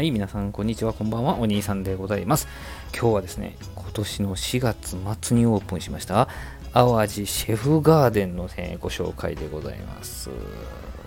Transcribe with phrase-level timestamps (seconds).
[0.00, 2.48] はい、皆さん、こんにちは、こんばんは、お兄さんでございます。
[2.98, 6.26] 今日はですね、今年の4月末にオープンしました、
[6.72, 10.30] 淡路シェフガーデンの、ね、ご紹介でございます。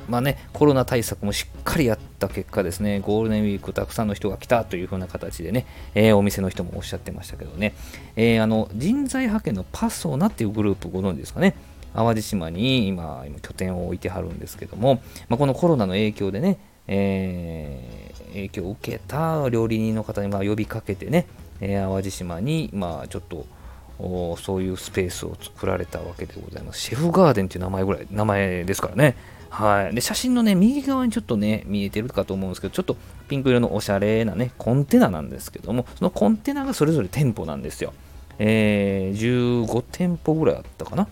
[0.07, 7.73] まあね、コロナ対策もしっかりやった結果ですね、ゴールデンウィークたくさんの人が来たという風な形でね、えー、お店の人もおっしゃってましたけどね、
[8.15, 11.55] えー、あの人材派遣のパソーナっていうグループご存知ですかね。
[11.95, 21.27] 淡路島に今、今拠点を置いてはるんですけども、まあ、このコロナの影響でね、えー、影響を受けた料理人の方にま呼びかけてね、
[21.61, 23.45] えー、淡路島にまあちょっと
[24.37, 26.81] そういうスペースを作られたわけでございます。
[26.81, 29.15] シェフガーデンっていう名前ぐらい、名前ですからね。
[29.49, 29.95] はい。
[29.95, 32.97] で、写真のね、右側にちょっとね、見えてるかと思うんですけど、ちょっと
[33.27, 37.93] ピンク色のおしゃれなね、コンテナなんですけども、そのコンテナがそれぞれ店舗なんですよ。
[38.39, 41.07] えー、15店舗ぐらいあったかな。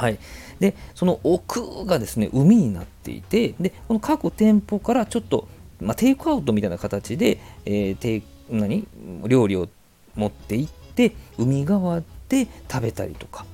[0.00, 0.18] はい。
[0.60, 5.46] で、その奥がですね、海になっていて、で、この各店舗からちょっと、
[5.78, 8.86] まあ、テイクアウトみたいな形で、えー、テ何？
[9.26, 9.68] 料理を
[10.14, 13.44] 持って行って、海側で食べたりとか、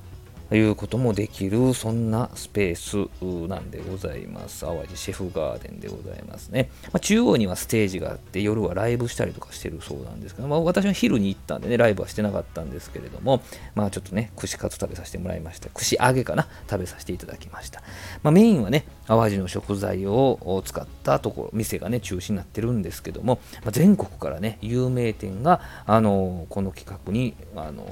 [0.55, 4.61] いうこともできる、そんなスペースなんでございます。
[4.65, 6.69] 淡路シェフガーデンでございますね。
[6.85, 13.41] まあ、中央にはステージがあって、夜はライブしたりとかしてるそうなんですけど、まあ、私は昼に行ったんでね、ライブはしてなかったんですけれども、
[13.75, 15.69] まあちょっとね、串カツ食べさせてもらいました。
[15.69, 16.47] 串揚げかな？
[16.69, 17.81] 食べさせていただきました。
[18.23, 27.85] まあ、メインはね、淡路の食材を使ったところ、店がね、中心になってるんですけども、まあ、全国からね、有名店が、あのこの企画に、あの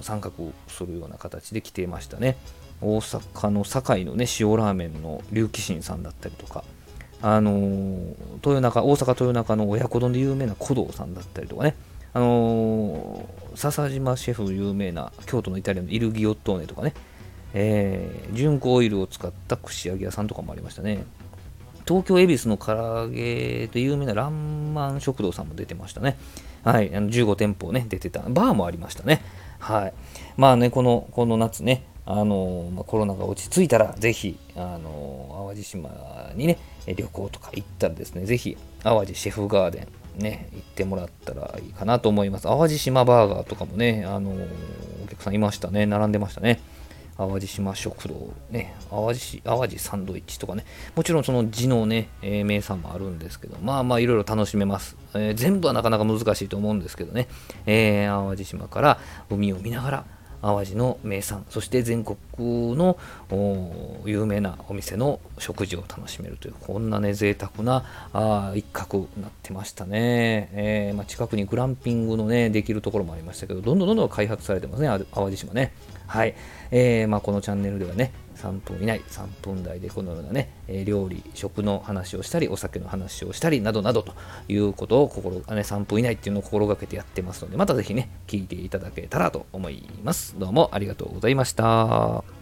[0.00, 0.30] 参画
[0.68, 2.36] するような形で来ていましたね。
[2.80, 6.62] 大阪の堺のね塩ラーメンの竜騎神さんだったりとか
[7.22, 7.52] あの
[8.44, 11.74] 豊中大阪豊中の親子丼で有名な古道さんだったりとかね。
[12.12, 16.94] あの笹島シェフ有名な京都のイタリアのイルギオットーネとかね、
[17.52, 21.04] えー、純子オイルを使った串揚げ屋さんとかもありましたね。
[21.86, 26.16] 東京恵比寿の唐揚げで有名なランマン食堂さんも出てましたね。
[26.64, 29.22] はいあの15店舗ね出てたバーもありましたね。
[29.58, 29.92] はい。
[30.36, 35.90] まあね、この、この夏ね、あのまあ、コロナが落ち着いたら、ぜひ、あの淡路島
[36.36, 42.44] にね、旅行とか行ったらですね、ぜひ、淡路シェフガーデン、ね、行ってもらったらいいかなと思います。
[42.44, 46.60] 淡路島バーガーとかもね、あのお客さんいましたね、並んでましたね。
[47.18, 57.28] 淡路島食堂、ね、淡路淡路サンドイッチとかね、もちろんその字のね、えー、名産もあるんですけど、まあまあいろいろ楽しめます、えー、全部はなかなか難しいと思うんですけどね、
[57.66, 58.98] えー、淡路島から
[59.30, 60.04] 海を見ながら、
[60.46, 62.16] 淡路の名産そして全国
[62.76, 62.96] の
[64.04, 75.72] 有名なお店の食事を楽しめるというこんなね贅沢なあ一角になってましたね、えー、まあ、近くにグランピングのねできるところもありましたけどどんどんどんどん開発されてますね淡路島ね。
[76.06, 76.36] はい、
[76.70, 84.14] えー、まあ、このチャンネルではね3分以内、3分台でこのようなね、え料理、食の話をしたり、お酒の話をしたり、などなどと
[84.48, 90.38] いうことを心、ね、3分以内っていうのを心がけてやってますので、また是非ね、聞いていただけたらと思います。
[90.38, 92.35] どうもありがとうございました。